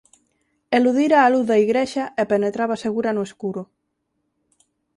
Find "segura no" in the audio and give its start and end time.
2.85-3.25